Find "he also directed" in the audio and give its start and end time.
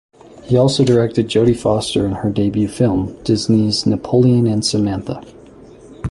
0.41-1.27